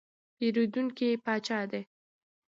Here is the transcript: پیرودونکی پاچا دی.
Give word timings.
پیرودونکی 0.37 1.07
پاچا 1.25 1.59
دی. 1.71 1.81